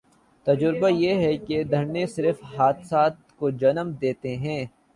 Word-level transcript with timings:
تجربہ 0.47 0.89
یہ 0.89 1.13
ہے 1.15 1.37
کہ 1.37 1.63
دھرنے 1.63 2.05
صرف 2.07 2.43
حادثات 2.57 3.13
کو 3.37 3.49
جنم 3.49 3.91
دیتے 4.01 4.35
ہیں۔ 4.37 4.65